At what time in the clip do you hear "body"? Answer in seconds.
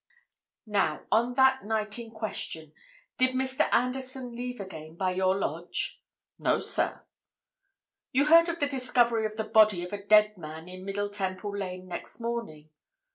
9.43-9.83